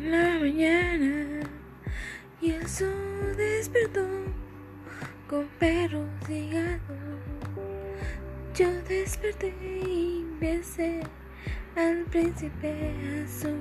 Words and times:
la 0.00 0.38
mañana 0.38 1.40
y 2.40 2.50
el 2.52 2.68
sol 2.68 3.36
despertó 3.36 4.06
con 5.28 5.46
perros 5.58 6.08
y 6.28 6.50
gatos. 6.50 6.96
Yo 8.54 8.70
desperté 8.88 9.52
y 9.62 10.24
besé 10.40 11.00
al 11.76 12.04
príncipe 12.10 12.94
azul. 13.24 13.57